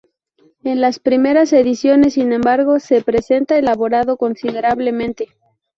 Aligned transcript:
En 0.63 0.81
las 0.81 0.97
primeras 0.97 1.53
ediciones, 1.53 2.15
sin 2.15 2.33
embargo, 2.33 2.79
se 2.79 3.03
presenta 3.03 3.59
elaborado 3.59 4.17
considerablemente. 4.17 5.27